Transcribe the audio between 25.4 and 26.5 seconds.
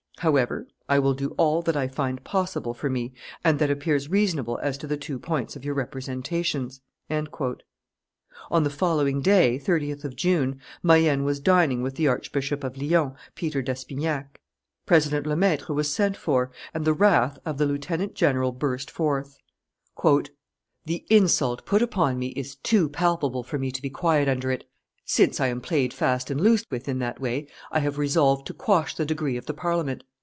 I am played fast and